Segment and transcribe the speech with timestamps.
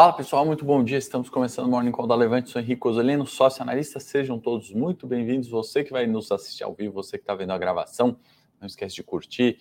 [0.00, 0.96] Fala pessoal, muito bom dia.
[0.96, 2.48] Estamos começando o Morning Call da Levante.
[2.48, 4.00] Sou Henrique Osolino, sócio analista.
[4.00, 5.50] Sejam todos muito bem-vindos.
[5.50, 8.16] Você que vai nos assistir ao vivo, você que está vendo a gravação,
[8.58, 9.58] não esquece de curtir,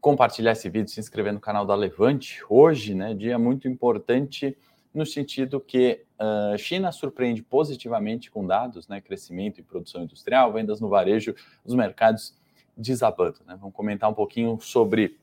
[0.00, 2.42] compartilhar esse vídeo, se inscrever no canal da Levante.
[2.50, 4.58] Hoje, né, dia muito importante
[4.92, 10.52] no sentido que a uh, China surpreende positivamente com dados, né, crescimento e produção industrial,
[10.52, 11.32] vendas no varejo,
[11.64, 12.36] os mercados
[12.76, 13.38] desabando.
[13.46, 13.56] Né?
[13.60, 15.16] Vamos comentar um pouquinho sobre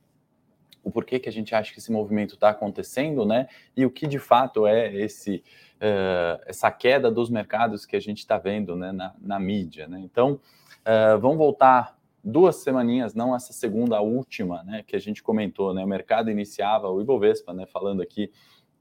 [0.84, 3.48] o porquê que a gente acha que esse movimento está acontecendo, né?
[3.76, 5.44] E o que de fato é esse
[5.78, 10.00] uh, essa queda dos mercados que a gente está vendo né, na, na, mídia, né?
[10.00, 14.84] Então, uh, vamos voltar duas semaninhas, não essa segunda, a última, né?
[14.86, 15.84] Que a gente comentou, né?
[15.84, 17.66] O mercado iniciava o Ibovespa, né?
[17.66, 18.32] Falando aqui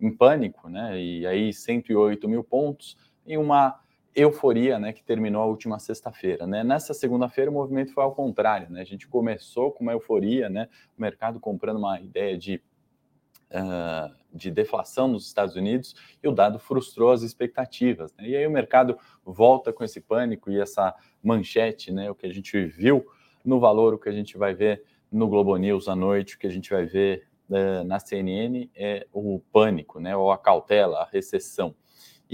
[0.00, 1.00] em pânico, né?
[1.00, 2.96] E aí 108 mil pontos
[3.26, 3.80] e uma
[4.14, 6.62] euforia, né, que terminou a última sexta-feira, né?
[6.62, 8.82] Nessa segunda-feira o movimento foi ao contrário, né?
[8.82, 10.68] A gente começou com uma euforia, né?
[10.96, 12.62] O mercado comprando uma ideia de
[13.52, 18.28] uh, de deflação nos Estados Unidos e o dado frustrou as expectativas, né?
[18.28, 22.10] E aí o mercado volta com esse pânico e essa manchete, né?
[22.10, 23.04] O que a gente viu
[23.44, 26.46] no valor, o que a gente vai ver no Globo News à noite, o que
[26.46, 30.16] a gente vai ver uh, na CNN é o pânico, né?
[30.16, 31.74] Ou a cautela, a recessão.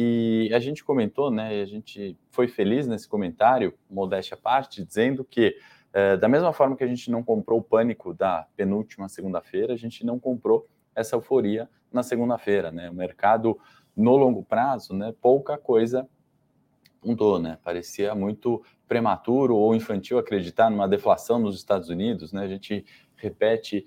[0.01, 5.25] E a gente comentou, né, a gente foi feliz nesse comentário, modéstia à parte, dizendo
[5.25, 5.57] que,
[5.93, 9.77] é, da mesma forma que a gente não comprou o pânico da penúltima segunda-feira, a
[9.77, 12.89] gente não comprou essa euforia na segunda-feira, né?
[12.89, 13.59] O mercado,
[13.97, 16.09] no longo prazo, né, pouca coisa
[17.05, 17.59] mudou, né?
[17.65, 22.45] Parecia muito prematuro ou infantil acreditar numa deflação nos Estados Unidos, né?
[22.45, 22.87] A gente
[23.17, 23.85] repete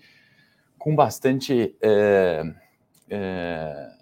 [0.77, 1.73] com bastante.
[1.81, 2.43] É,
[3.09, 4.00] é,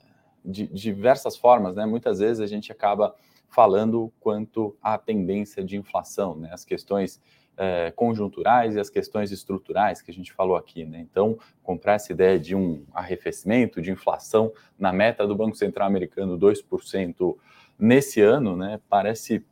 [0.49, 1.85] de diversas formas, né?
[1.85, 3.13] Muitas vezes a gente acaba
[3.47, 6.49] falando quanto à tendência de inflação, né?
[6.51, 7.21] As questões
[7.57, 10.99] é, conjunturais e as questões estruturais que a gente falou aqui, né?
[10.99, 16.37] Então, comprar essa ideia de um arrefecimento, de inflação na meta do Banco Central Americano
[16.37, 17.35] 2%
[17.77, 18.79] nesse ano, né?
[18.89, 19.45] Parece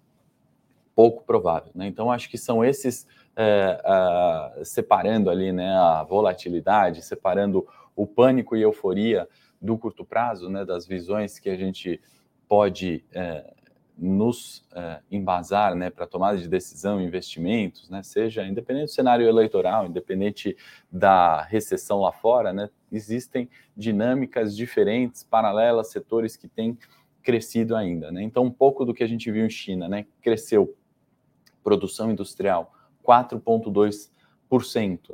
[0.96, 1.86] pouco provável, né?
[1.86, 3.06] Então, acho que são esses
[3.36, 5.76] é, separando ali, né?
[5.76, 9.28] A volatilidade, separando o pânico e euforia
[9.62, 12.00] do curto prazo, né, das visões que a gente
[12.48, 13.54] pode é,
[13.98, 19.88] nos é, embasar né, para tomada de decisão, investimentos, né, seja independente do cenário eleitoral,
[19.88, 20.56] independente
[20.92, 26.78] da recessão lá fora, né, existem dinâmicas diferentes, paralelas, setores que têm
[27.24, 28.12] crescido ainda.
[28.12, 28.22] Né?
[28.22, 30.76] Então, um pouco do que a gente viu em China, né, cresceu
[31.64, 32.72] produção industrial
[33.04, 34.12] 4,2%,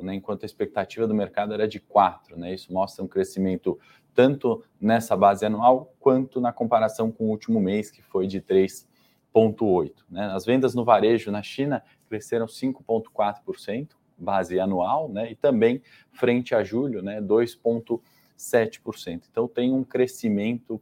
[0.02, 2.36] né, enquanto a expectativa do mercado era de 4%.
[2.36, 3.78] Né, isso mostra um crescimento
[4.14, 9.92] tanto nessa base anual quanto na comparação com o último mês, que foi de 3,8%.
[10.08, 10.24] Né?
[10.26, 15.32] As vendas no varejo na China cresceram 5,4%, base anual, né?
[15.32, 17.20] e também frente a julho, né?
[17.20, 19.22] 2,7%.
[19.28, 20.80] Então tem um crescimento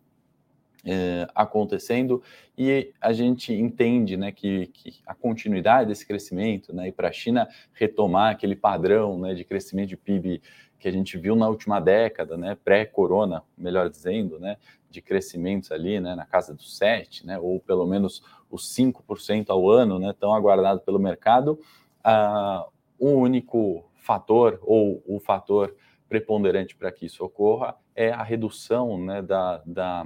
[0.84, 2.22] é, acontecendo
[2.56, 7.12] e a gente entende né, que, que, a continuidade desse crescimento né, e para a
[7.12, 10.42] China retomar aquele padrão né, de crescimento de PIB
[10.78, 14.56] que a gente viu na última década, né, pré-corona, melhor dizendo, né,
[14.90, 19.70] de crescimentos ali, né, na casa dos 7, né, ou pelo menos os 5% ao
[19.70, 21.60] ano, né, tão aguardado pelo mercado,
[22.04, 25.74] uh, o único fator ou o fator
[26.08, 30.04] preponderante para que isso ocorra é a redução né, da, da,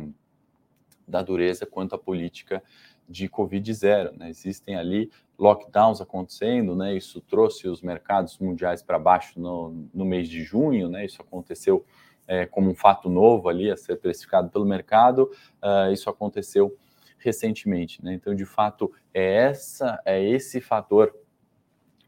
[1.06, 2.62] da dureza quanto à política
[3.08, 4.16] de Covid zero.
[4.16, 4.28] Né?
[4.28, 6.96] Existem ali lockdowns acontecendo, né?
[6.96, 11.04] Isso trouxe os mercados mundiais para baixo no, no mês de junho, né?
[11.04, 11.84] Isso aconteceu
[12.26, 15.30] é, como um fato novo ali a ser precificado pelo mercado.
[15.62, 16.76] Uh, isso aconteceu
[17.18, 18.14] recentemente, né?
[18.14, 21.14] Então, de fato, é essa, é esse fator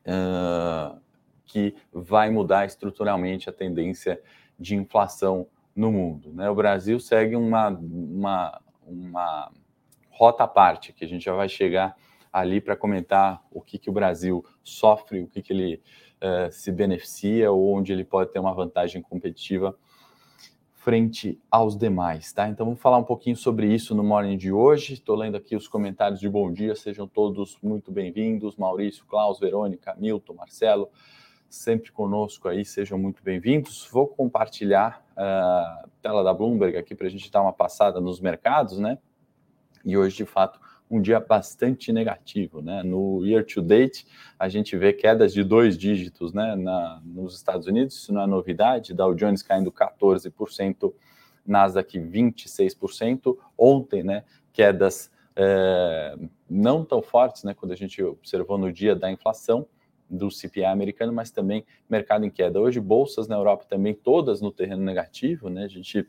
[0.07, 0.99] uh,
[1.45, 4.21] que vai mudar estruturalmente a tendência
[4.59, 6.33] de inflação no mundo.
[6.33, 6.51] Né?
[6.51, 9.51] O Brasil segue uma, uma, uma
[10.11, 11.97] rota à parte, que a gente já vai chegar
[12.33, 15.83] ali para comentar o que, que o Brasil sofre, o que, que ele
[16.23, 19.77] uh, se beneficia ou onde ele pode ter uma vantagem competitiva
[20.89, 22.49] frente aos demais, tá?
[22.49, 24.95] Então vamos falar um pouquinho sobre isso no morning de hoje.
[24.95, 28.57] Estou lendo aqui os comentários de bom dia, sejam todos muito bem-vindos.
[28.57, 30.89] Maurício, Klaus, Verônica, Milton, Marcelo,
[31.49, 33.89] sempre conosco aí, sejam muito bem-vindos.
[33.91, 38.21] Vou compartilhar a uh, tela da Bloomberg aqui para a gente dar uma passada nos
[38.21, 38.99] mercados, né?
[39.85, 40.61] e hoje, de fato,
[40.91, 42.83] um dia bastante negativo, né?
[42.83, 44.07] No year to date,
[44.39, 46.57] a gente vê quedas de dois dígitos, né?
[46.57, 50.93] Na, nos Estados Unidos, isso não é novidade, Dow Jones caindo 14%,
[51.47, 53.37] Nasdaq 26%.
[53.57, 54.25] Ontem, né?
[54.53, 56.17] Quedas é,
[56.49, 57.55] não tão fortes, né?
[57.55, 59.67] Quando a gente observou no dia da inflação
[60.09, 62.61] do CPI americano, mas também mercado em queda.
[62.61, 65.65] Hoje, bolsas na Europa também todas no terreno negativo, né?
[65.65, 66.07] A gente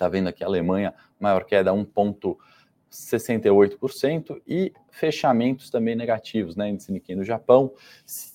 [0.00, 6.70] Está vendo aqui a Alemanha, maior queda 1,68% e fechamentos também negativos, né?
[6.70, 7.70] Índice Nikkei no Japão,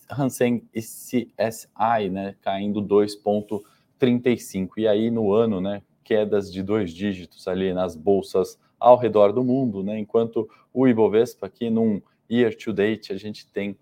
[0.07, 2.35] Hansen e CSI, né?
[2.43, 4.69] Caindo 2,35%.
[4.77, 5.81] E aí no ano, né?
[6.03, 9.97] Quedas de dois dígitos ali nas bolsas ao redor do mundo, né?
[9.97, 11.99] Enquanto o Ibovespa aqui num
[12.29, 13.75] year to date a gente tem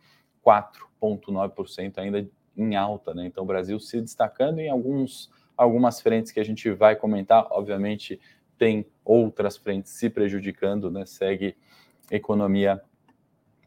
[0.46, 3.26] 4,9% ainda em alta, né?
[3.26, 8.20] Então o Brasil se destacando em alguns algumas frentes que a gente vai comentar, obviamente
[8.58, 11.06] tem outras frentes se prejudicando, né?
[11.06, 11.56] Segue
[12.12, 12.82] economia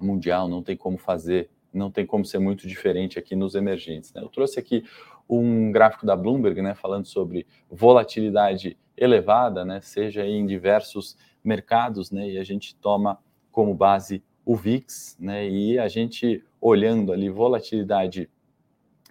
[0.01, 4.13] mundial, não tem como fazer, não tem como ser muito diferente aqui nos emergentes.
[4.13, 4.23] Né?
[4.23, 4.85] Eu trouxe aqui
[5.29, 12.31] um gráfico da Bloomberg, né, falando sobre volatilidade elevada, né, seja em diversos mercados, né,
[12.31, 13.19] e a gente toma
[13.51, 18.31] como base o VIX, né, e a gente olhando ali volatilidade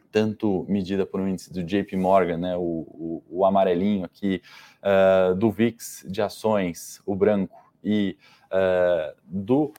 [0.10, 4.42] tanto medida por um índice do JP Morgan, né, o, o, o amarelinho aqui,
[4.82, 9.74] uh, do VIX de ações, o branco, e uh, do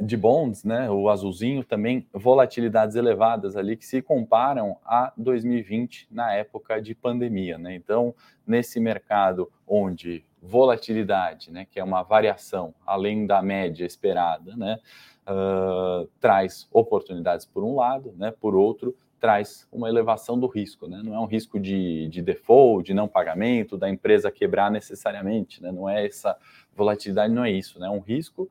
[0.00, 6.32] de bonds, né, o azulzinho, também volatilidades elevadas ali que se comparam a 2020 na
[6.34, 7.58] época de pandemia.
[7.58, 7.74] Né?
[7.74, 8.14] Então,
[8.46, 14.78] nesse mercado onde volatilidade, né, que é uma variação além da média esperada, né,
[15.26, 21.00] uh, traz oportunidades por um lado, né, por outro, traz uma elevação do risco, né?
[21.02, 25.72] Não é um risco de, de default, de não pagamento, da empresa quebrar necessariamente, né?
[25.72, 26.36] Não é essa
[26.76, 27.86] volatilidade, não é isso, né?
[27.86, 28.48] É um risco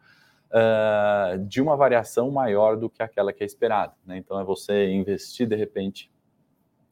[0.49, 4.17] uh, de uma variação maior do que aquela que é esperada, né?
[4.17, 6.09] Então é você investir de repente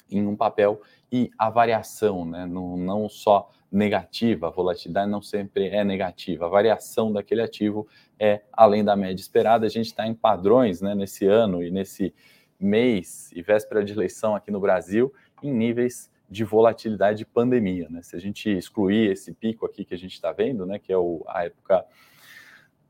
[0.10, 2.46] em um papel e a variação, né?
[2.46, 7.88] Não, não só negativa, a volatilidade não sempre é negativa, a variação daquele ativo
[8.20, 9.66] é além da média esperada.
[9.66, 10.94] A gente está em padrões, né?
[10.94, 12.14] Nesse ano e nesse
[12.60, 17.88] mês e véspera de eleição aqui no Brasil em níveis de volatilidade de pandemia.
[17.90, 18.02] Né?
[18.02, 20.98] Se a gente excluir esse pico aqui que a gente está vendo, né, que é
[20.98, 21.86] o, a época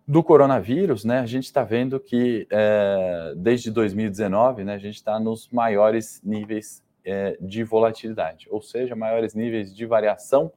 [0.08, 5.20] do coronavírus, né, a gente está vendo que é, desde 2019 né, a gente está
[5.20, 10.52] nos maiores níveis é, de volatilidade, ou seja, maiores níveis de variação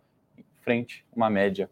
[0.60, 1.70] frente a uma média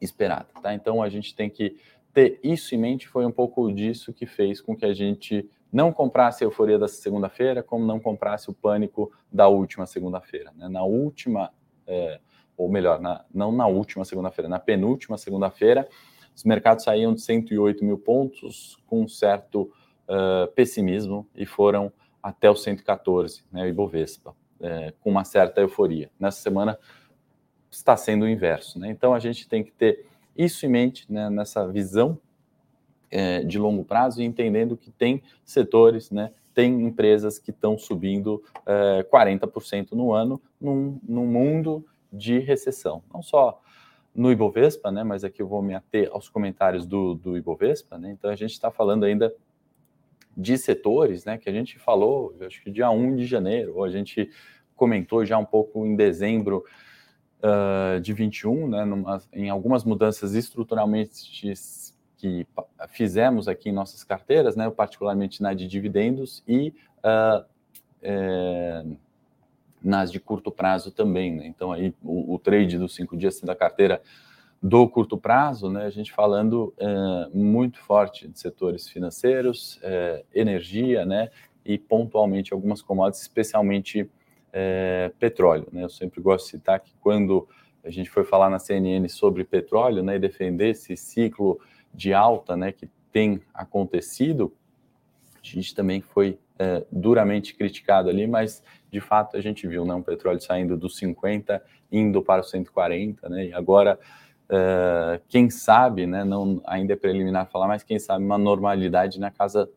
[0.00, 0.46] esperada.
[0.62, 0.74] Tá?
[0.74, 1.76] Então a gente tem que
[2.12, 5.92] ter isso em mente, foi um pouco disso que fez com que a gente não
[5.92, 10.52] comprasse a euforia da segunda-feira, como não comprasse o pânico da última segunda-feira.
[10.56, 10.68] Né?
[10.68, 11.52] Na última,
[11.86, 12.18] é,
[12.56, 15.88] ou melhor, na, não na última segunda-feira, na penúltima segunda-feira,
[16.34, 19.70] os mercados saíam de 108 mil pontos com um certo
[20.08, 26.10] uh, pessimismo e foram até os 114, né, o Ibovespa, é, com uma certa euforia.
[26.18, 26.78] Nessa semana
[27.70, 28.78] está sendo o inverso.
[28.78, 28.90] Né?
[28.90, 30.06] Então a gente tem que ter
[30.36, 32.18] isso em mente né, nessa visão
[33.10, 38.42] é, de longo prazo e entendendo que tem setores, né, tem empresas que estão subindo
[38.66, 43.02] é, 40% no ano num, num mundo de recessão.
[43.12, 43.60] Não só
[44.14, 47.98] no Ibovespa, né, mas aqui eu vou me ater aos comentários do, do Ibovespa.
[47.98, 49.34] Né, então a gente está falando ainda
[50.36, 53.90] de setores né, que a gente falou, acho que dia 1 de janeiro, ou a
[53.90, 54.30] gente
[54.76, 56.64] comentou já um pouco em dezembro
[57.42, 61.52] uh, de 21, né, numa, em algumas mudanças estruturalmente
[62.16, 62.46] que
[62.88, 67.44] fizemos aqui em nossas carteiras, né, particularmente na de dividendos e uh,
[68.02, 68.84] é,
[69.82, 71.34] nas de curto prazo também.
[71.34, 71.46] Né?
[71.46, 74.02] Então, aí o, o, trade dos cinco dias da carteira
[74.62, 81.06] do curto prazo, né, a gente falando é, muito forte de setores financeiros, é, energia,
[81.06, 81.30] né,
[81.64, 84.10] e pontualmente algumas commodities, especialmente
[84.52, 85.66] é, petróleo.
[85.72, 85.84] Né?
[85.84, 87.48] Eu sempre gosto de citar que quando
[87.82, 91.58] a gente foi falar na CNN sobre petróleo né, e defender esse ciclo
[91.94, 94.52] de alta né, que tem acontecido,
[95.42, 96.38] a gente também foi
[96.92, 101.62] duramente criticado ali, mas de fato a gente viu né, um petróleo saindo dos 50,
[101.90, 103.98] indo para os 140, né, e agora,
[104.50, 109.30] é, quem sabe, né, não, ainda é preliminar falar, mas quem sabe uma normalidade na
[109.30, 109.70] casa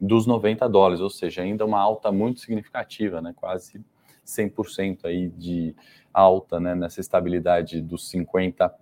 [0.00, 3.82] dos 90 dólares, ou seja, ainda uma alta muito significativa, né, quase
[4.26, 5.74] 100% aí de
[6.12, 8.72] alta né, nessa estabilidade dos 50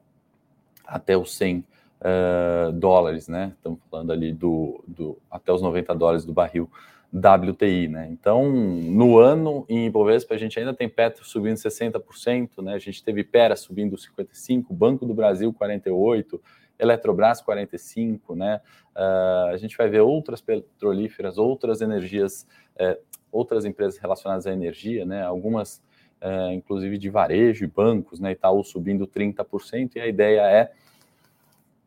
[0.85, 3.53] até os 100 uh, dólares, né?
[3.57, 6.71] Estamos falando ali do, do até os 90 dólares do barril
[7.17, 8.09] WTI, né?
[8.11, 12.75] Então, no ano em Ibovespa a gente ainda tem Petro subindo 60%, né?
[12.75, 16.41] A gente teve Pera subindo 55, Banco do Brasil 48,
[16.79, 18.61] Eletrobras 45, né?
[18.95, 22.47] Uh, a gente vai ver outras petrolíferas, outras energias,
[22.79, 23.01] uh,
[23.33, 25.23] outras empresas relacionadas à energia, né?
[25.23, 25.83] Algumas,
[26.21, 28.33] uh, inclusive de varejo e bancos, né?
[28.33, 30.73] Itaú subindo 30%, e a ideia é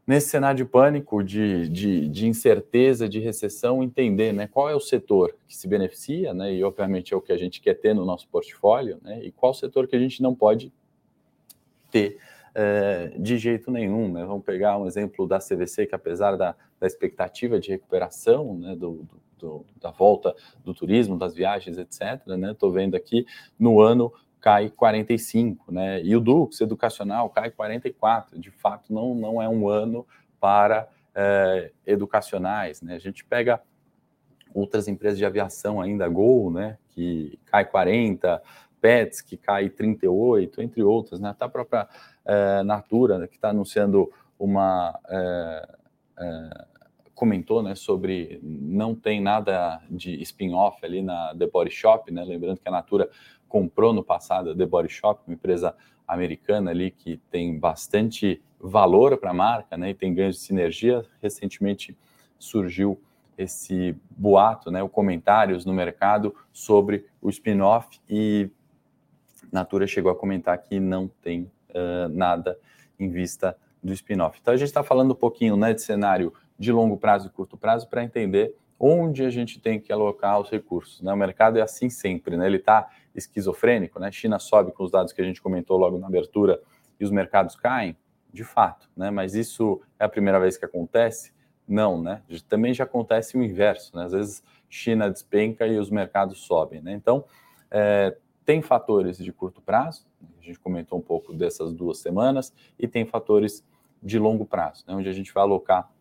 [0.10, 4.80] nesse cenário de pânico, de, de, de, incerteza, de recessão, entender né, qual é o
[4.80, 8.04] setor que se beneficia, né, e obviamente é o que a gente quer ter no
[8.04, 10.74] nosso portfólio, né, e qual setor que a gente não pode
[11.92, 12.18] ter
[12.56, 14.12] é, de jeito nenhum.
[14.12, 14.26] Né?
[14.26, 19.06] Vamos pegar um exemplo da CVC, que apesar da, da expectativa de recuperação né, do,
[19.38, 20.36] do, da volta
[20.66, 23.28] do turismo, das viagens, etc., estou né, vendo aqui
[23.60, 26.02] no ano cai 45, né?
[26.04, 28.40] E o Dux educacional cai 44.
[28.40, 30.06] De fato, não, não é um ano
[30.40, 32.96] para é, educacionais, né?
[32.96, 33.62] A gente pega
[34.54, 36.78] outras empresas de aviação ainda, Gol, né?
[36.90, 38.42] Que cai 40,
[38.82, 41.30] Pets, que cai 38, entre outras, né?
[41.30, 41.88] Até a própria
[42.26, 44.98] é, Natura, né, que está anunciando uma.
[45.10, 45.70] É,
[46.20, 46.70] é,
[47.14, 52.24] comentou né, sobre não tem nada de spin-off ali na The Body Shop, né?
[52.24, 53.10] Lembrando que a Natura
[53.50, 55.76] comprou no passado a The Body Shop, uma empresa
[56.08, 59.90] americana ali que tem bastante valor para a marca, né?
[59.90, 61.04] E tem ganhos de sinergia.
[61.22, 61.98] Recentemente
[62.38, 63.02] surgiu
[63.38, 68.50] esse boato, né, o comentários no mercado sobre o spin-off e
[69.50, 72.60] Natura chegou a comentar que não tem uh, nada
[73.00, 74.38] em vista do spin-off.
[74.42, 77.56] Então a gente está falando um pouquinho né, de cenário de longo prazo e curto
[77.56, 81.02] prazo para entender onde a gente tem que alocar os recursos.
[81.02, 81.12] Né?
[81.12, 82.46] O mercado é assim sempre, né?
[82.46, 84.12] ele está esquizofrênico, né?
[84.12, 86.62] China sobe com os dados que a gente comentou logo na abertura
[87.00, 87.98] e os mercados caem,
[88.32, 89.10] de fato, né?
[89.10, 91.34] Mas isso é a primeira vez que acontece?
[91.68, 92.22] Não, né?
[92.48, 94.06] Também já acontece o inverso, né?
[94.06, 96.94] Às vezes China despenca e os mercados sobem, né?
[96.94, 97.26] Então,
[97.72, 100.08] é, tem fatores de curto prazo,
[100.40, 103.64] a gente comentou um pouco dessas duas semanas, e tem fatores
[104.02, 105.92] de longo prazo, né, onde a gente vai alocar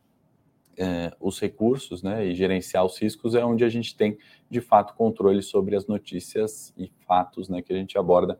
[0.78, 4.16] é, os recursos né, e gerenciar os riscos, é onde a gente tem,
[4.48, 8.38] de fato, controle sobre as notícias e fatos né, que a gente aborda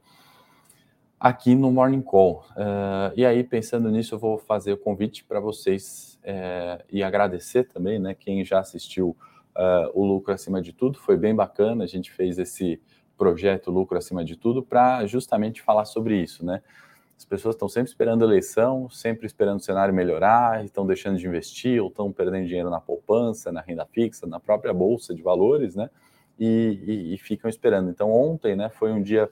[1.18, 2.44] aqui no Morning Call.
[2.50, 7.64] Uh, e aí, pensando nisso, eu vou fazer o convite para vocês é, e agradecer
[7.64, 9.16] também, né, quem já assistiu
[9.56, 12.80] uh, o Lucro Acima de Tudo, foi bem bacana, a gente fez esse
[13.16, 16.62] projeto Lucro Acima de Tudo para justamente falar sobre isso, né?
[17.18, 21.82] As pessoas estão sempre esperando eleição, sempre esperando o cenário melhorar, estão deixando de investir
[21.82, 25.90] ou estão perdendo dinheiro na poupança, na renda fixa, na própria bolsa de valores, né?
[26.38, 27.90] E, e, e ficam esperando.
[27.90, 29.28] Então, ontem, né, foi um dia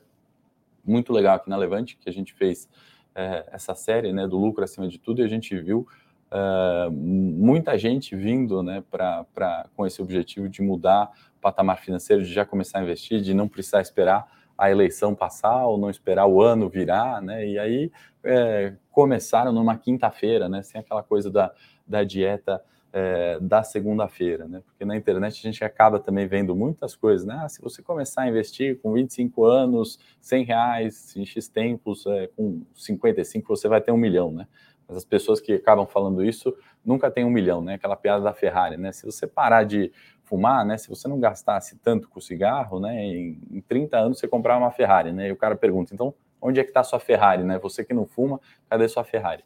[0.85, 2.69] muito legal aqui na Levante, que a gente fez
[3.15, 5.87] é, essa série, né, do lucro acima de tudo, e a gente viu
[6.27, 12.25] Uh, muita gente vindo né, pra, pra, com esse objetivo de mudar o patamar financeiro,
[12.25, 14.27] de já começar a investir, de não precisar esperar
[14.57, 17.47] a eleição passar ou não esperar o ano virar, né?
[17.47, 17.93] E aí
[18.25, 20.63] é, começaram numa quinta-feira, né?
[20.63, 21.53] Sem aquela coisa da,
[21.87, 24.63] da dieta é, da segunda-feira, né?
[24.65, 27.39] Porque na internet a gente acaba também vendo muitas coisas, né?
[27.43, 32.29] Ah, se você começar a investir com 25 anos, 100 reais, em X tempos, é,
[32.29, 34.47] com 55 você vai ter um milhão, né?
[34.89, 37.75] Mas as pessoas que acabam falando isso nunca têm um milhão, né?
[37.75, 38.93] Aquela piada da Ferrari, né?
[38.93, 39.93] Se você parar de
[40.27, 40.77] fumar, né?
[40.77, 43.03] Se você não gastasse tanto com cigarro, né?
[43.03, 45.29] Em, em 30 anos você comprava uma Ferrari, né?
[45.29, 47.59] E o cara pergunta, então, onde é que está sua Ferrari, né?
[47.61, 49.45] Você que não fuma, cadê sua Ferrari?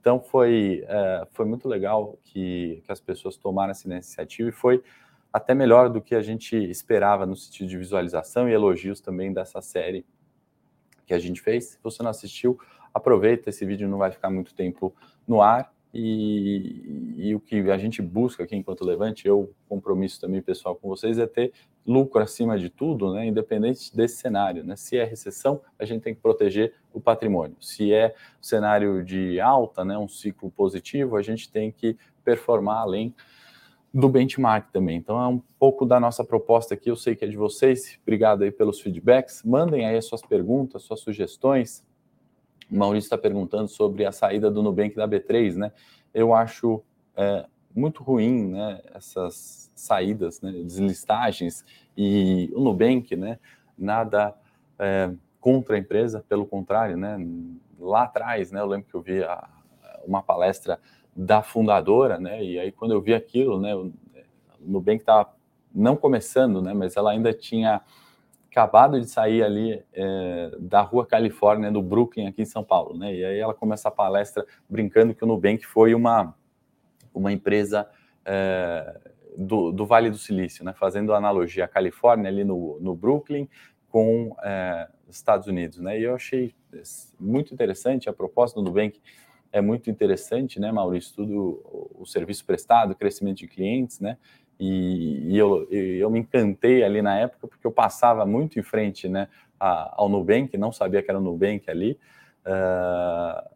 [0.00, 4.82] Então foi, é, foi muito legal que, que as pessoas tomaram essa iniciativa e foi
[5.32, 9.60] até melhor do que a gente esperava no sentido de visualização e elogios também dessa
[9.60, 10.06] série
[11.04, 11.70] que a gente fez.
[11.70, 12.58] Se você não assistiu,
[12.92, 14.94] aproveita, esse vídeo não vai ficar muito tempo
[15.26, 15.73] no ar.
[15.96, 20.88] E, e, o que a gente busca aqui enquanto Levante, eu compromisso também pessoal com
[20.88, 21.52] vocês, é ter
[21.86, 24.64] lucro acima de tudo, né, independente desse cenário.
[24.64, 24.74] Né?
[24.74, 27.56] Se é recessão, a gente tem que proteger o patrimônio.
[27.60, 33.14] Se é cenário de alta, né, um ciclo positivo, a gente tem que performar além
[33.92, 34.96] do benchmark também.
[34.96, 38.00] Então é um pouco da nossa proposta aqui, eu sei que é de vocês.
[38.02, 39.44] Obrigado aí pelos feedbacks.
[39.44, 41.84] Mandem aí as suas perguntas, suas sugestões.
[42.70, 45.72] O Maurício está perguntando sobre a saída do Nubank da B3, né?
[46.12, 46.82] Eu acho
[47.16, 48.80] é, muito ruim, né?
[48.94, 50.52] Essas saídas, né?
[50.52, 51.64] Deslistagens
[51.96, 53.38] e o Nubank, né?
[53.76, 54.34] Nada
[54.78, 57.16] é, contra a empresa, pelo contrário, né?
[57.78, 58.60] Lá atrás, né?
[58.60, 59.48] Eu lembro que eu vi a,
[60.06, 60.80] uma palestra
[61.14, 62.42] da fundadora, né?
[62.42, 63.74] E aí quando eu vi aquilo, né?
[63.74, 63.92] O
[64.60, 65.34] Nubank estava
[65.74, 66.72] não começando, né?
[66.72, 67.82] Mas ela ainda tinha
[68.54, 73.12] acabado de sair ali é, da Rua Califórnia, do Brooklyn, aqui em São Paulo, né?
[73.12, 76.32] E aí ela começa a palestra brincando que o Nubank foi uma,
[77.12, 77.90] uma empresa
[78.24, 78.96] é,
[79.36, 80.72] do, do, Vale do Silício, né?
[80.72, 83.48] Fazendo analogia a Califórnia ali no, no Brooklyn
[83.88, 85.98] com é, Estados Unidos, né?
[85.98, 86.54] E eu achei
[87.18, 89.00] muito interessante a proposta do Nubank
[89.50, 91.14] é muito interessante, né, Maurício?
[91.14, 94.16] Tudo o serviço prestado, crescimento de clientes, né?
[94.58, 99.08] E, e eu, eu me encantei ali na época, porque eu passava muito em frente
[99.08, 101.98] né, ao Nubank, não sabia que era o Nubank ali,
[102.46, 103.54] uh,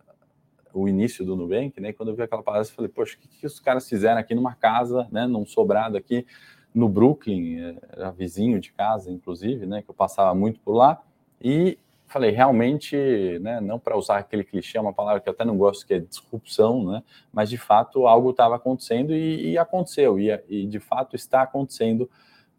[0.73, 1.90] o início do Nubank, né?
[1.90, 4.19] E quando eu vi aquela palestra, eu falei, poxa, o que, que os caras fizeram
[4.19, 6.26] aqui numa casa, né, num sobrado aqui
[6.75, 11.02] no Brooklyn, era vizinho de casa, inclusive, né, que eu passava muito por lá,
[11.40, 11.78] e
[12.09, 12.97] falei, realmente,
[13.41, 15.95] né, não para usar aquele clichê, é uma palavra que eu até não gosto, que
[15.95, 20.81] é disrupção, né, mas de fato algo estava acontecendo e, e aconteceu, e, e, de
[20.81, 22.11] fato está acontecendo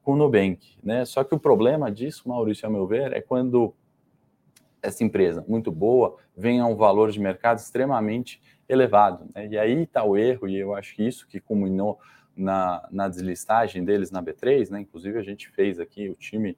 [0.03, 0.77] com o Nubank.
[0.83, 1.03] Né?
[1.05, 3.73] Só que o problema disso, Maurício, a meu ver, é quando
[4.81, 9.27] essa empresa muito boa vem a um valor de mercado extremamente elevado.
[9.35, 9.47] Né?
[9.47, 11.99] E aí está o erro, e eu acho que isso que culminou
[12.35, 14.79] na, na deslistagem deles na B3, né?
[14.79, 16.55] inclusive a gente fez aqui o time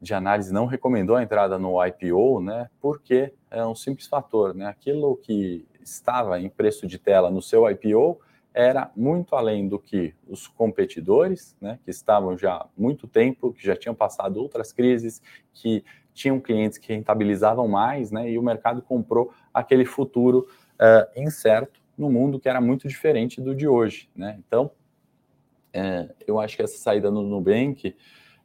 [0.00, 2.68] de análise não recomendou a entrada no IPO, né?
[2.80, 4.66] Porque é um simples fator, né?
[4.66, 8.20] Aquilo que estava em preço de tela no seu IPO
[8.52, 11.78] era muito além do que os competidores, né?
[11.84, 15.20] Que estavam já há muito tempo, que já tinham passado outras crises,
[15.52, 15.84] que
[16.14, 18.30] tinham clientes que rentabilizavam mais, né?
[18.30, 23.54] E o mercado comprou aquele futuro uh, incerto no mundo que era muito diferente do
[23.54, 24.38] de hoje, né?
[24.46, 24.70] Então,
[25.72, 27.94] é, eu acho que essa saída no Nubank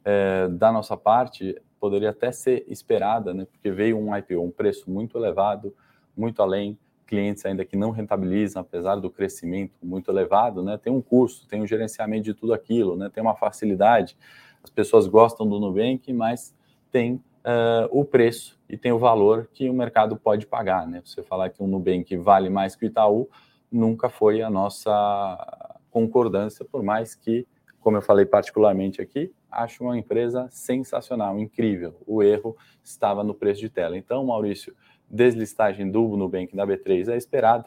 [0.04, 3.44] é, da nossa parte, poderia até ser esperada, né?
[3.44, 5.74] Porque veio um IPO, um preço muito elevado,
[6.16, 10.78] muito além, clientes ainda que não rentabilizam, apesar do crescimento muito elevado, né?
[10.78, 13.10] Tem um custo, tem um gerenciamento de tudo aquilo, né?
[13.12, 14.16] Tem uma facilidade.
[14.62, 16.54] As pessoas gostam do Nubank, mas
[16.90, 21.02] tem uh, o preço e tem o valor que o mercado pode pagar, né?
[21.04, 23.28] Você falar que um Nubank vale mais que o Itaú,
[23.70, 27.46] nunca foi a nossa concordância, por mais que,
[27.80, 31.94] como eu falei particularmente aqui, acho uma empresa sensacional, incrível.
[32.06, 33.96] O erro estava no preço de tela.
[33.96, 34.74] Então, Maurício,
[35.08, 37.66] deslistagem do Nubank da B3 é esperado,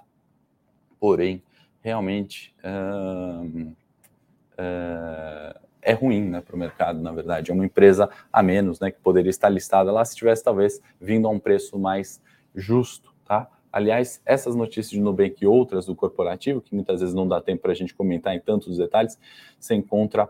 [1.00, 1.44] porém,
[1.82, 3.72] realmente uh,
[4.54, 7.52] uh, é ruim né, para o mercado, na verdade.
[7.52, 11.28] É uma empresa a menos, né, que poderia estar listada lá se tivesse talvez vindo
[11.28, 12.20] a um preço mais
[12.56, 13.48] justo, tá?
[13.72, 17.64] Aliás, essas notícias de Nubank e outras do corporativo, que muitas vezes não dá tempo
[17.64, 19.20] para a gente comentar em tantos detalhes,
[19.60, 20.30] você encontra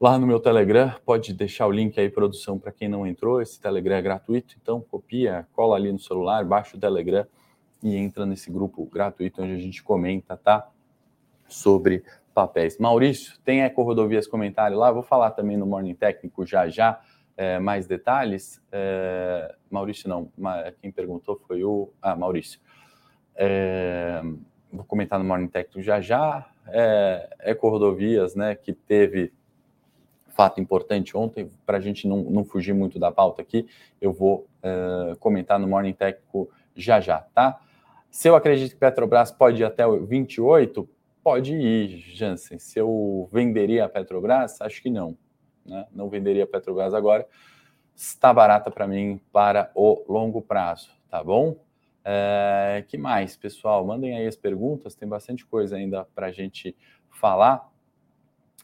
[0.00, 0.94] lá no meu Telegram.
[1.04, 3.40] Pode deixar o link aí, produção, para quem não entrou.
[3.40, 7.26] Esse Telegram é gratuito, então copia, cola ali no celular, baixa o Telegram
[7.82, 10.68] e entra nesse grupo gratuito onde a gente comenta, tá?
[11.48, 12.04] Sobre
[12.34, 12.78] papéis.
[12.78, 14.90] Maurício, tem Eco Rodovias comentário lá.
[14.90, 17.00] Vou falar também no Morning Técnico já já.
[17.36, 18.62] É, mais detalhes.
[18.72, 20.30] É, Maurício, não,
[20.80, 21.90] quem perguntou foi o.
[22.00, 22.60] Ah, Maurício.
[23.34, 24.22] É,
[24.72, 26.46] vou comentar no Morning Técnico já já.
[26.68, 29.32] É, Eco Rodovias, né, que teve
[30.36, 33.66] fato importante ontem, para a gente não, não, fugir muito da pauta aqui,
[34.00, 37.58] eu vou uh, comentar no Morning Técnico já já, tá?
[38.10, 40.88] Se eu acredito que Petrobras pode ir até o 28,
[41.22, 42.58] pode ir, Jansen.
[42.58, 45.16] Se eu venderia a Petrobras, acho que não.
[45.64, 45.86] Né?
[45.90, 47.26] Não venderia a Petrobras agora.
[47.94, 51.56] Está barata para mim para o longo prazo, tá bom?
[52.04, 53.84] É, que mais, pessoal?
[53.84, 56.76] Mandem aí as perguntas, tem bastante coisa ainda para a gente
[57.10, 57.68] falar.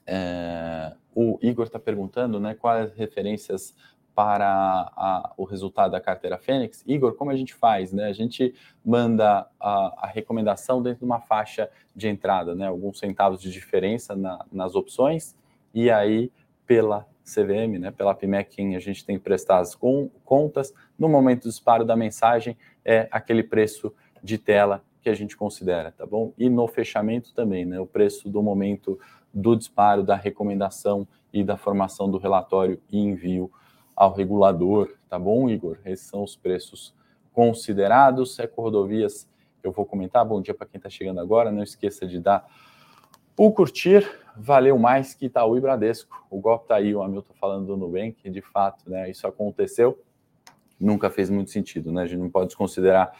[0.06, 3.74] É, o Igor está perguntando, né, quais referências
[4.14, 6.84] para a, o resultado da carteira Fênix.
[6.86, 7.92] Igor, como a gente faz?
[7.92, 8.04] Né?
[8.04, 12.66] A gente manda a, a, recomendação dentro de uma faixa de entrada, né?
[12.66, 15.34] alguns centavos de diferença na, nas opções,
[15.74, 16.30] e aí
[16.66, 21.42] pela CVM, né, pela quem a gente tem que prestar as com, contas, no momento
[21.42, 26.32] do disparo da mensagem, é aquele preço de tela que a gente considera, tá bom?
[26.38, 28.98] E no fechamento também, né, o preço do momento
[29.32, 33.50] do disparo, da recomendação e da formação do relatório e envio
[33.94, 35.78] ao regulador, tá bom, Igor?
[35.84, 36.94] Esses são os preços
[37.32, 38.38] considerados.
[38.38, 39.28] Eco Rodovias,
[39.62, 40.24] eu vou comentar.
[40.24, 41.50] Bom dia para quem está chegando agora.
[41.50, 42.46] Não esqueça de dar
[43.36, 44.08] o curtir.
[44.36, 46.26] Valeu mais que Itaú e Bradesco.
[46.30, 48.28] O golpe está aí, o Hamilton falando do Nubank.
[48.28, 49.98] De fato, né, isso aconteceu.
[50.80, 52.02] Nunca fez muito sentido, né?
[52.02, 53.12] A gente não pode desconsiderar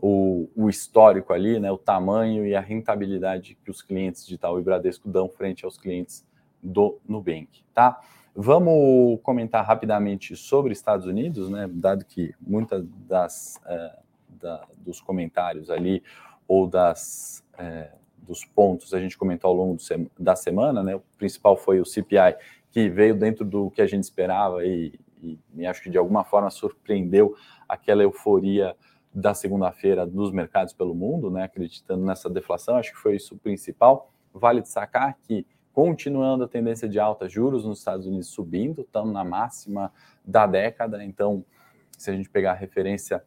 [0.00, 4.58] o, o, histórico ali, né, o tamanho e a rentabilidade que os clientes de Itaú
[4.58, 6.24] e Bradesco dão frente aos clientes
[6.62, 8.00] do Nubank, tá?
[8.34, 15.70] Vamos comentar rapidamente sobre Estados Unidos, né, dado que muitas das é, da, dos comentários
[15.70, 16.02] ali
[16.46, 21.02] ou das é, dos pontos a gente comentou ao longo do, da semana, né, o
[21.16, 22.36] principal foi o CPI
[22.70, 26.22] que veio dentro do que a gente esperava e, e, e acho que de alguma
[26.22, 27.34] forma surpreendeu
[27.68, 28.76] aquela euforia
[29.18, 33.38] da segunda-feira dos mercados pelo mundo, né, acreditando nessa deflação, acho que foi isso o
[33.38, 34.12] principal.
[34.32, 39.24] Vale destacar que, continuando a tendência de alta, juros nos Estados Unidos subindo, estamos na
[39.24, 39.92] máxima
[40.24, 41.44] da década, então,
[41.96, 43.24] se a gente pegar a referência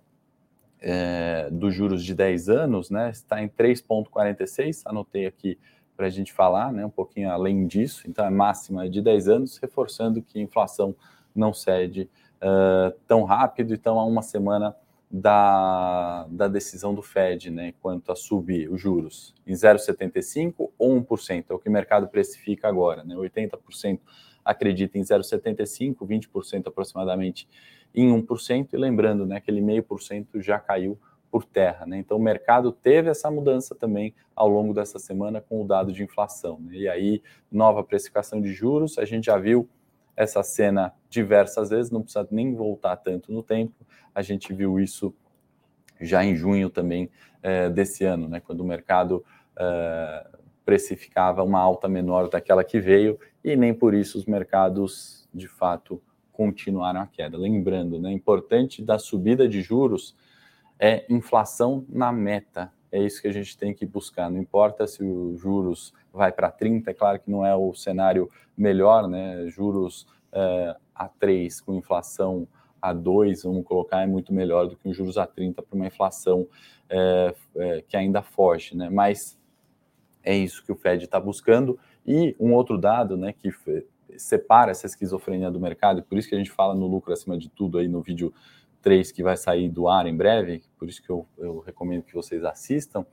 [0.79, 5.59] é, dos juros de 10 anos, né, está em 3,46, anotei aqui
[5.97, 9.57] para a gente falar, né, um pouquinho além disso, então é máxima de 10 anos,
[9.57, 10.95] reforçando que a inflação
[11.35, 12.09] não cede
[12.41, 14.75] uh, tão rápido, então há uma semana
[15.11, 21.45] da, da decisão do Fed, né, quanto a subir os juros em 0,75 ou 1%,
[21.49, 23.99] é o que o mercado precifica agora, né, 80%
[24.43, 27.47] acredita em 0,75, 20% aproximadamente
[27.93, 30.97] em 1%, e lembrando, né, aquele meio por cento já caiu
[31.29, 31.85] por terra.
[31.85, 31.97] Né?
[31.97, 36.03] Então, o mercado teve essa mudança também ao longo dessa semana com o dado de
[36.03, 36.59] inflação.
[36.59, 36.75] Né?
[36.75, 37.21] E aí,
[37.51, 39.69] nova precificação de juros, a gente já viu
[40.21, 43.85] essa cena diversas vezes, não precisa nem voltar tanto no tempo.
[44.13, 45.13] A gente viu isso
[45.99, 47.09] já em junho também
[47.41, 48.39] é, desse ano, né?
[48.39, 49.25] quando o mercado
[49.57, 50.27] é,
[50.63, 56.01] precificava uma alta menor daquela que veio, e nem por isso os mercados, de fato,
[56.31, 57.37] continuaram a queda.
[57.37, 60.15] Lembrando, né, importante da subida de juros
[60.79, 62.71] é inflação na meta.
[62.91, 64.29] É isso que a gente tem que buscar.
[64.29, 68.29] Não importa se os juros vai para 30, é claro que não é o cenário
[68.57, 69.47] melhor, né?
[69.47, 72.47] Juros é, a 3 com inflação
[72.81, 75.87] a 2, vamos colocar, é muito melhor do que um juros a 30 para uma
[75.87, 76.47] inflação
[76.89, 78.89] é, é, que ainda foge, né?
[78.89, 79.39] Mas
[80.23, 81.79] é isso que o Fed está buscando.
[82.05, 83.51] E um outro dado, né, que
[84.17, 87.37] separa essa esquizofrenia do mercado, e por isso que a gente fala no lucro acima
[87.37, 88.33] de tudo aí no vídeo
[88.81, 92.13] 3 que vai sair do ar em breve, por isso que eu, eu recomendo que
[92.13, 93.05] vocês assistam.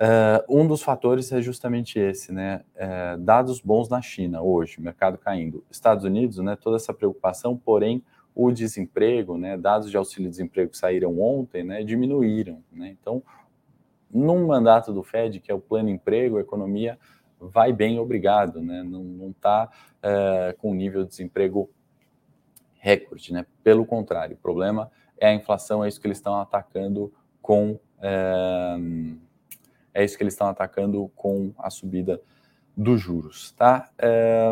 [0.00, 2.62] Uh, um dos fatores é justamente esse, né?
[2.74, 5.62] Uh, dados bons na China hoje, mercado caindo.
[5.70, 6.56] Estados Unidos, né?
[6.56, 8.02] Toda essa preocupação, porém,
[8.34, 9.58] o desemprego, né?
[9.58, 11.84] Dados de auxílio-desemprego que saíram ontem, né?
[11.84, 12.96] Diminuíram, né?
[12.98, 13.22] Então,
[14.10, 16.98] num mandato do Fed, que é o plano emprego, a economia
[17.38, 18.82] vai bem, obrigado, né?
[18.82, 19.68] Não está
[19.98, 21.70] uh, com nível de desemprego
[22.80, 23.46] recorde, né?
[23.62, 28.76] Pelo contrário, o problema é a inflação, é isso que eles estão atacando com é,
[29.92, 32.20] é isso que eles estão atacando com a subida
[32.76, 33.90] dos juros, tá?
[33.98, 34.42] É,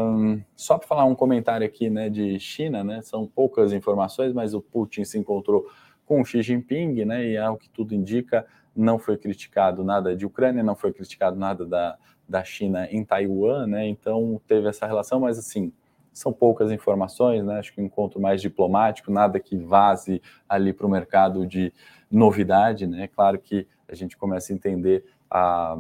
[0.55, 3.01] só para falar um comentário aqui, né, de China, né?
[3.01, 5.67] São poucas informações, mas o Putin se encontrou
[6.05, 7.27] com Xi Jinping, né?
[7.27, 11.65] E ao que tudo indica, não foi criticado nada de Ucrânia, não foi criticado nada
[11.65, 11.97] da,
[12.29, 13.87] da China em Taiwan, né?
[13.89, 15.73] Então teve essa relação, mas assim
[16.19, 17.59] são poucas informações, né?
[17.59, 21.73] Acho que um encontro mais diplomático, nada que vaze ali para o mercado de
[22.11, 23.09] novidade, né?
[23.09, 25.79] Claro que a gente começa a entender a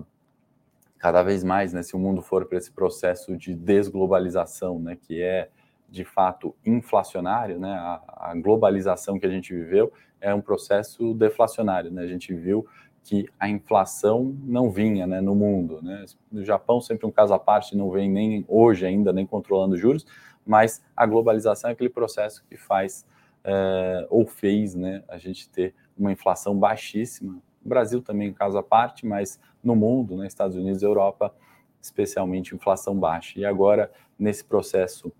[0.98, 1.82] cada vez mais, né?
[1.82, 4.96] Se o mundo for para esse processo de desglobalização, né?
[4.96, 5.48] Que é
[5.88, 7.72] de fato inflacionário, né?
[7.72, 12.02] A, a globalização que a gente viveu é um processo deflacionário, né?
[12.02, 12.66] A gente viu
[13.08, 15.80] que a inflação não vinha né, no mundo.
[15.80, 16.04] Né?
[16.30, 20.04] No Japão, sempre um caso à parte, não vem nem hoje ainda, nem controlando juros,
[20.44, 23.06] mas a globalização é aquele processo que faz
[23.42, 27.40] é, ou fez né, a gente ter uma inflação baixíssima.
[27.64, 31.34] O Brasil também um caso à parte, mas no mundo, né, Estados Unidos e Europa,
[31.80, 33.40] especialmente inflação baixa.
[33.40, 35.10] E agora, nesse processo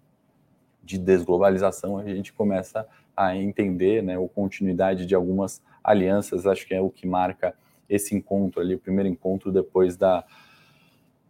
[0.84, 6.82] de desglobalização, a gente começa a entender né, continuidade de algumas alianças, acho que é
[6.82, 7.56] o que marca
[7.88, 10.24] esse encontro ali, o primeiro encontro depois da,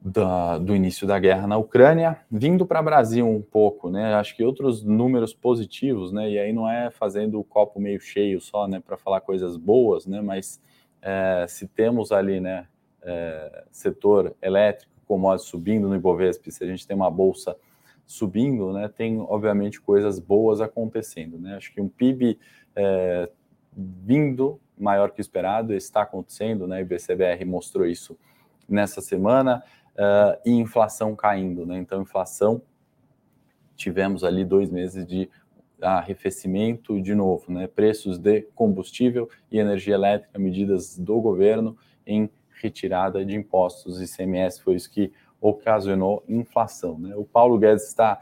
[0.00, 4.14] da, do início da guerra na Ucrânia, vindo para o Brasil um pouco, né?
[4.14, 6.30] Acho que outros números positivos, né?
[6.30, 8.80] E aí não é fazendo o copo meio cheio só, né?
[8.80, 10.20] Para falar coisas boas, né?
[10.20, 10.60] Mas
[11.02, 12.66] é, se temos ali, né?
[13.02, 17.56] É, setor elétrico, commodities subindo no Ibovespa, se a gente tem uma bolsa
[18.06, 18.88] subindo, né?
[18.88, 21.56] Tem obviamente coisas boas acontecendo, né?
[21.56, 22.38] Acho que um PIB
[22.76, 23.28] é,
[23.76, 26.78] vindo maior que o esperado, está acontecendo, né?
[26.78, 28.18] O IBCBR mostrou isso
[28.68, 29.62] nessa semana,
[29.98, 31.78] uh, e inflação caindo, né?
[31.78, 32.62] Então, inflação,
[33.76, 35.28] tivemos ali dois meses de
[35.80, 37.66] arrefecimento de novo, né?
[37.66, 44.74] Preços de combustível e energia elétrica, medidas do governo em retirada de impostos, ICMS foi
[44.74, 47.14] isso que ocasionou inflação, né?
[47.14, 48.20] O Paulo Guedes está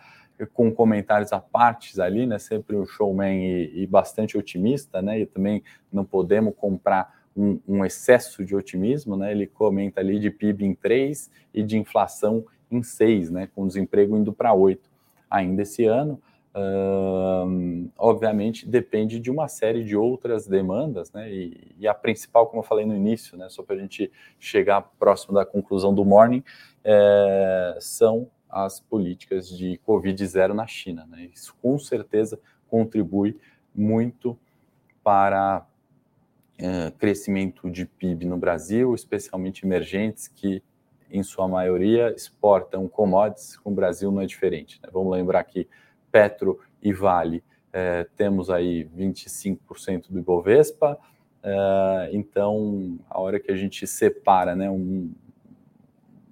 [0.53, 2.39] com comentários à parte ali, né?
[2.39, 5.21] Sempre um showman e, e, bastante otimista, né?
[5.21, 9.33] E também não podemos comprar um, um, excesso de otimismo, né?
[9.33, 13.49] Ele comenta ali de PIB em 3 e de inflação em 6, né?
[13.55, 14.91] Com desemprego indo para 8
[15.31, 16.21] ainda esse ano.
[16.59, 21.31] Uh, obviamente depende de uma série de outras demandas, né?
[21.31, 23.49] E, e, a principal, como eu falei no início, né?
[23.51, 26.43] Só para a gente chegar próximo da conclusão do morning,
[26.83, 28.31] é, são
[28.65, 31.07] as políticas de Covid zero na China.
[31.07, 31.29] Né?
[31.35, 33.39] Isso com certeza contribui
[33.75, 34.39] muito
[35.05, 35.67] para
[36.57, 40.63] é, crescimento de PIB no Brasil, especialmente emergentes que,
[41.11, 44.81] em sua maioria, exportam commodities, com o Brasil não é diferente.
[44.83, 44.89] Né?
[44.91, 45.69] Vamos lembrar que
[46.11, 50.99] Petro e Vale é, temos aí 25% do Ibovespa,
[51.43, 55.13] é, então a hora que a gente separa né, um,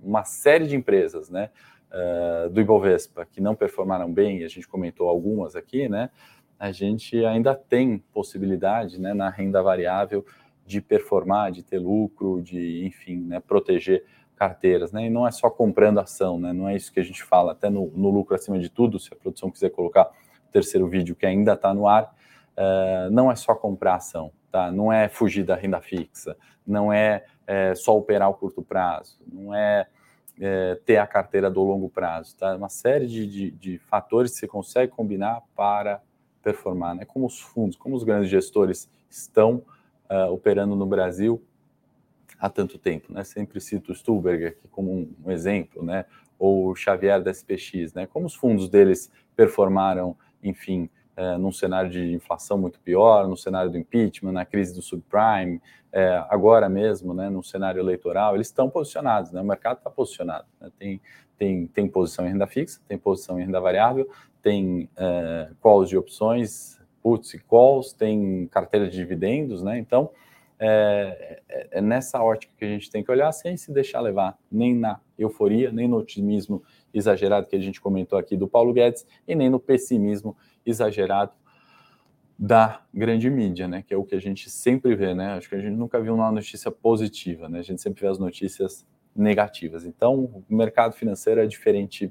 [0.03, 1.51] uma série de empresas, né,
[1.94, 6.11] uh, do Ibovespa que não performaram bem, a gente comentou algumas aqui, né?
[6.59, 10.24] A gente ainda tem possibilidade, né, na renda variável
[10.66, 14.04] de performar, de ter lucro, de, enfim, né, proteger
[14.37, 15.07] carteiras, né?
[15.07, 16.52] E não é só comprando ação, né?
[16.52, 19.12] Não é isso que a gente fala, até no, no lucro acima de tudo, se
[19.12, 20.11] a produção quiser colocar
[20.48, 22.14] o terceiro vídeo que ainda está no ar,
[22.57, 24.72] uh, não é só comprar ação, tá?
[24.72, 29.54] Não é fugir da renda fixa, não é, é só operar o curto prazo, não
[29.54, 29.87] é,
[30.40, 32.57] é, ter a carteira do longo prazo, tá?
[32.57, 36.03] Uma série de, de, de fatores que você consegue combinar para
[36.42, 37.05] performar, né?
[37.05, 39.62] Como os fundos, como os grandes gestores estão
[40.11, 41.42] uh, operando no Brasil
[42.38, 43.25] há tanto tempo, né?
[43.25, 46.05] Sempre cito o Stuberger aqui como um, um exemplo, né?
[46.38, 48.07] Ou o Xavier da SPX, né?
[48.07, 53.70] Como os fundos deles performaram, enfim, uh, num cenário de inflação muito pior, no cenário
[53.70, 57.29] do impeachment, na crise do subprime, uh, agora mesmo, né?
[57.29, 59.40] No cenário eleitoral, eles estão posicionados, né?
[59.40, 60.70] O mercado está posicionado, né?
[60.79, 61.00] tem
[61.37, 64.09] tem, tem posição em renda fixa, tem posição em renda variável,
[64.42, 69.79] tem uh, calls de opções, puts e calls, tem carteira de dividendos, né?
[69.79, 70.11] Então,
[70.66, 74.38] é, é, é, nessa ótica que a gente tem que olhar sem se deixar levar
[74.50, 79.07] nem na euforia, nem no otimismo exagerado que a gente comentou aqui do Paulo Guedes
[79.29, 81.33] e nem no pessimismo exagerado
[82.38, 83.85] da grande mídia, né?
[83.87, 85.35] Que é o que a gente sempre vê, né?
[85.35, 87.59] Acho que a gente nunca viu uma notícia positiva, né?
[87.59, 89.85] A gente sempre vê as notícias negativas.
[89.85, 92.11] Então, o mercado financeiro é diferente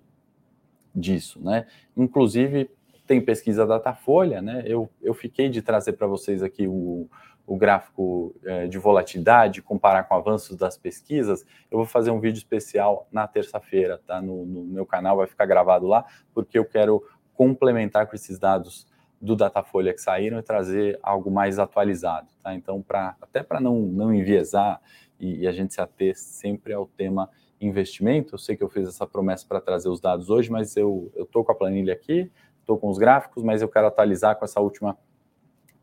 [0.94, 1.66] disso, né?
[1.98, 2.70] Inclusive,
[3.08, 4.64] tem pesquisa Datafolha, né?
[4.68, 7.10] Eu, eu fiquei de trazer para vocês aqui o,
[7.46, 11.46] o gráfico é, de volatilidade, comparar com avanços das pesquisas.
[11.70, 14.22] Eu vou fazer um vídeo especial na terça-feira, tá?
[14.22, 17.04] No, no, meu canal, vai ficar gravado lá, porque eu quero
[17.34, 18.88] complementar com esses dados
[19.20, 22.54] do Datafolha que saíram e trazer algo mais atualizado, tá?
[22.54, 24.82] Então, pra, até para não, não enviesar
[25.20, 27.30] e, e a gente se ater sempre ao tema
[27.60, 28.36] investimento.
[28.36, 31.44] Eu sei que eu fiz essa promessa para trazer os dados hoje, mas eu estou
[31.44, 32.30] com a planilha aqui,
[32.60, 34.98] estou com os gráficos, mas eu quero atualizar com essa última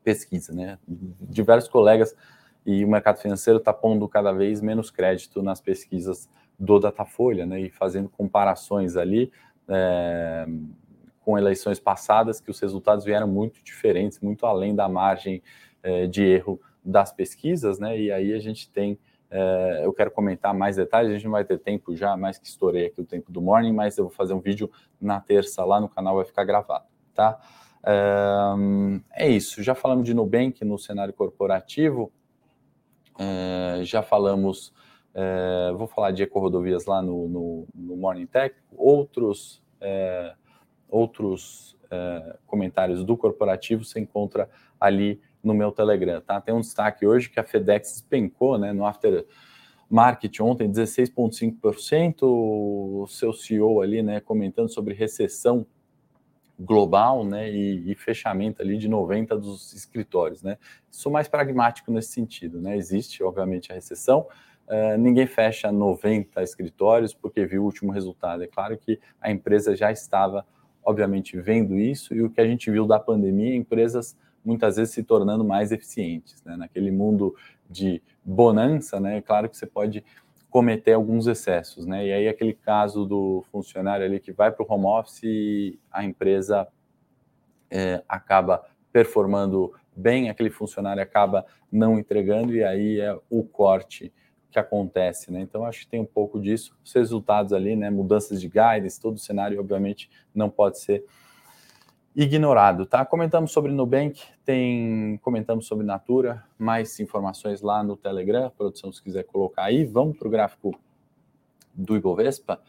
[0.02, 0.52] pesquisa.
[0.52, 0.78] Né?
[1.20, 2.14] Diversos colegas
[2.64, 7.60] e o mercado financeiro está pondo cada vez menos crédito nas pesquisas do Datafolha, né?
[7.60, 9.32] e fazendo comparações ali
[9.68, 10.46] é,
[11.20, 15.42] com eleições passadas, que os resultados vieram muito diferentes, muito além da margem
[15.82, 17.98] é, de erro das pesquisas, né?
[17.98, 18.98] e aí a gente tem
[19.30, 22.48] é, eu quero comentar mais detalhes, a gente não vai ter tempo já, mais que
[22.48, 24.68] estourei aqui o tempo do morning, mas eu vou fazer um vídeo
[25.00, 26.84] na terça lá no canal, vai ficar gravado,
[27.14, 27.38] tá?
[27.84, 32.12] É, isso, já falamos de Nubank no cenário corporativo,
[33.82, 34.72] já falamos,
[35.14, 40.34] é, vou falar de Ecorodovias lá no, no, no Morning Tech, outros, é,
[40.88, 46.40] outros é, comentários do corporativo você encontra ali no meu Telegram, tá?
[46.40, 49.26] Tem um destaque hoje que a FedEx despencou, né, no after
[49.88, 55.66] market ontem, 16,5%, o seu CEO ali, né, comentando sobre recessão
[56.60, 60.58] global, né, e, e, fechamento ali de 90 dos escritórios, né.
[60.90, 64.26] Sou mais pragmático nesse sentido, né, existe, obviamente, a recessão,
[64.68, 68.44] uh, ninguém fecha 90 escritórios porque viu o último resultado.
[68.44, 70.46] É claro que a empresa já estava,
[70.84, 75.02] obviamente, vendo isso, e o que a gente viu da pandemia, empresas muitas vezes se
[75.02, 76.42] tornando mais eficientes.
[76.44, 76.56] Né?
[76.56, 77.34] Naquele mundo
[77.68, 79.18] de bonança, né?
[79.18, 80.04] é claro que você pode
[80.50, 81.86] cometer alguns excessos.
[81.86, 82.08] Né?
[82.08, 86.04] E aí, aquele caso do funcionário ali que vai para o home office e a
[86.04, 86.68] empresa
[87.70, 94.12] é, acaba performando bem, aquele funcionário acaba não entregando, e aí é o corte
[94.50, 95.40] que acontece, né?
[95.40, 96.76] Então acho que tem um pouco disso.
[96.84, 97.88] Os resultados ali, né?
[97.88, 101.04] Mudanças de guidance, todo o cenário, obviamente, não pode ser
[102.14, 103.04] ignorado, tá?
[103.04, 109.24] Comentamos sobre Nubank, tem comentamos sobre Natura, mais informações lá no Telegram, produção se quiser
[109.24, 109.84] colocar aí.
[109.84, 110.74] Vamos para o gráfico
[111.72, 112.60] do Ibovespa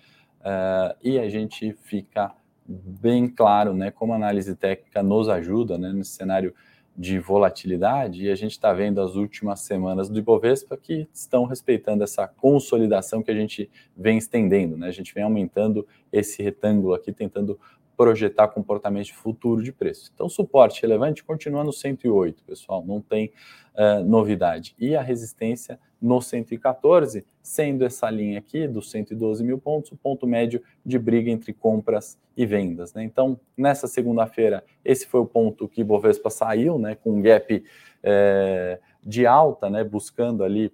[0.41, 2.33] uh, e a gente fica
[2.67, 6.53] bem claro, né, como a análise técnica nos ajuda, né, nesse cenário
[6.95, 12.03] de volatilidade e a gente está vendo as últimas semanas do Ibovespa que estão respeitando
[12.03, 14.87] essa consolidação que a gente vem estendendo, né?
[14.87, 17.57] A gente vem aumentando esse retângulo aqui, tentando
[18.01, 20.09] projetar comportamento futuro de preço.
[20.11, 23.31] Então, suporte relevante continua no 108, pessoal, não tem
[23.75, 24.75] uh, novidade.
[24.79, 30.25] E a resistência no 114, sendo essa linha aqui dos 112 mil pontos, o ponto
[30.25, 32.91] médio de briga entre compras e vendas.
[32.95, 33.03] Né?
[33.03, 37.63] Então, nessa segunda-feira, esse foi o ponto que Bovespa saiu, né, com um gap
[38.01, 40.73] é, de alta, né, buscando ali,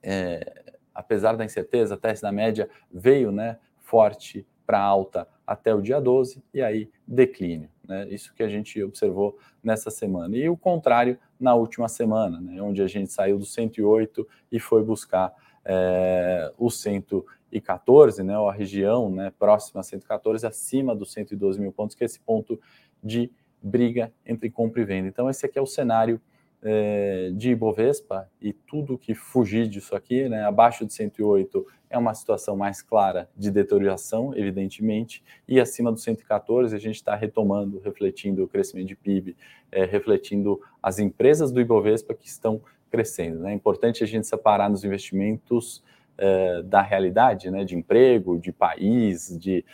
[0.00, 6.00] é, apesar da incerteza, teste da média veio né, forte para alta até o dia
[6.00, 7.68] 12 e aí declínio.
[7.84, 8.06] Né?
[8.08, 10.36] Isso que a gente observou nessa semana.
[10.36, 12.62] E o contrário na última semana, né?
[12.62, 15.34] onde a gente saiu do 108 e foi buscar
[15.64, 18.38] é, o 114, né?
[18.38, 19.32] ou a região né?
[19.36, 22.60] próxima a 114, acima dos 112 mil pontos, que é esse ponto
[23.02, 23.28] de
[23.60, 25.08] briga entre compra e venda.
[25.08, 26.20] Então, esse aqui é o cenário
[26.62, 32.14] é, de Ibovespa e tudo que fugir disso aqui, né, abaixo de 108 é uma
[32.14, 38.44] situação mais clara de deterioração, evidentemente, e acima do 114 a gente está retomando, refletindo
[38.44, 39.36] o crescimento de PIB,
[39.72, 43.40] é, refletindo as empresas do Ibovespa que estão crescendo.
[43.40, 43.50] Né?
[43.50, 45.82] É importante a gente separar nos investimentos
[46.16, 49.64] é, da realidade, né, de emprego, de país, de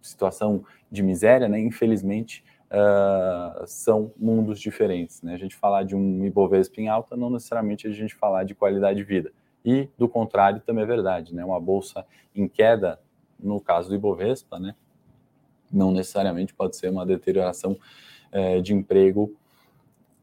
[0.00, 1.58] situação de miséria, né?
[1.58, 5.22] infelizmente, uh, são mundos diferentes.
[5.22, 5.34] Né?
[5.34, 8.98] A gente falar de um Ibovespa em alta não necessariamente a gente falar de qualidade
[8.98, 9.32] de vida.
[9.64, 11.34] E, do contrário, também é verdade.
[11.34, 11.44] Né?
[11.44, 13.00] Uma bolsa em queda,
[13.38, 14.74] no caso do Ibovespa, né?
[15.72, 17.78] não necessariamente pode ser uma deterioração
[18.32, 19.34] uh, de emprego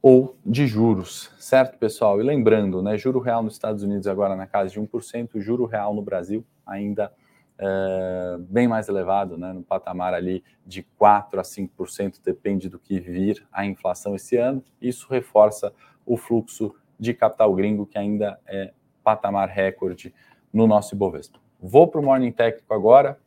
[0.01, 2.19] ou de juros, certo, pessoal?
[2.21, 5.93] E lembrando, né, juro real nos Estados Unidos agora na casa de 1%, juro real
[5.93, 7.11] no Brasil ainda
[7.57, 12.99] é, bem mais elevado, né, no patamar ali de 4 a 5%, depende do que
[12.99, 14.63] vir a inflação esse ano.
[14.79, 15.73] Isso reforça
[16.05, 18.71] o fluxo de capital gringo, que ainda é
[19.07, 20.13] patamar recorde
[20.51, 21.39] no nosso Ibovespa.
[21.61, 23.17] Vou para o Morning Técnico agora.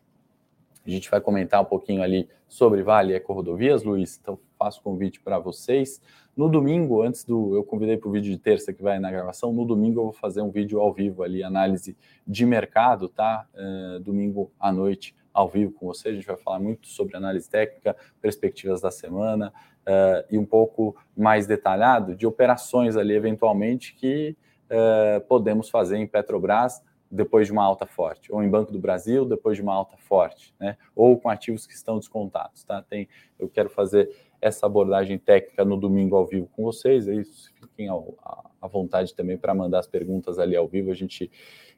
[0.87, 4.19] A gente vai comentar um pouquinho ali sobre Vale e Eco Rodovias, Luiz.
[4.21, 6.03] Então, faço convite para vocês.
[6.37, 7.55] No domingo, antes do.
[7.55, 9.55] Eu convidei para o vídeo de terça que vai na gravação.
[9.55, 13.47] No domingo, eu vou fazer um vídeo ao vivo ali, análise de mercado, tá?
[13.55, 16.11] Uh, domingo à noite, ao vivo com você.
[16.11, 19.51] A gente vai falar muito sobre análise técnica, perspectivas da semana
[19.87, 24.37] uh, e um pouco mais detalhado de operações ali, eventualmente, que
[24.71, 29.25] uh, podemos fazer em Petrobras depois de uma alta forte, ou em Banco do Brasil
[29.25, 30.77] depois de uma alta forte, né?
[30.95, 32.81] Ou com ativos que estão descontados, tá?
[32.83, 34.09] Tem, eu quero fazer
[34.41, 37.09] essa abordagem técnica no domingo ao vivo com vocês.
[37.09, 40.91] Aí fiquem à vontade também para mandar as perguntas ali ao vivo.
[40.91, 41.31] A gente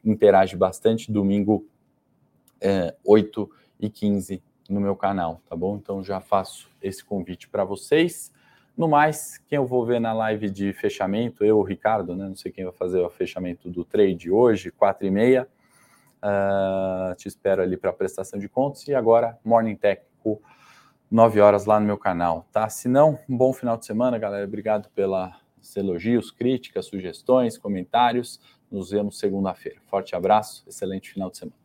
[0.04, 1.10] interage bastante.
[1.10, 1.66] Domingo,
[2.60, 3.50] é, 8
[3.80, 5.76] e 15 no meu canal, tá bom?
[5.76, 8.32] Então já faço esse convite para vocês.
[8.82, 12.26] No mais, quem eu vou ver na live de fechamento, eu, o Ricardo, né?
[12.26, 15.48] Não sei quem vai fazer o fechamento do trade hoje, 4 e meia.
[16.20, 18.88] Uh, te espero ali para prestação de contas.
[18.88, 20.42] E agora, Morning Técnico
[21.08, 22.68] 9 horas lá no meu canal, tá?
[22.68, 24.44] Se não, um bom final de semana, galera.
[24.44, 25.30] Obrigado pelos
[25.76, 28.40] elogios, críticas, sugestões, comentários.
[28.68, 29.80] Nos vemos segunda-feira.
[29.86, 31.61] Forte abraço, excelente final de semana.